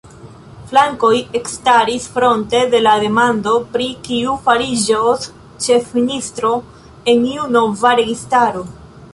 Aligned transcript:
Flankoj 0.69 1.17
ekstaris 1.39 2.07
fronte 2.15 2.61
de 2.71 2.79
la 2.87 2.93
demando 3.03 3.53
pri 3.75 3.89
kiu 4.07 4.33
fariĝos 4.47 5.29
ĉefministro 5.67 6.53
en 7.15 7.25
iu 7.37 7.49
nova 7.59 7.97
registaro. 8.05 8.67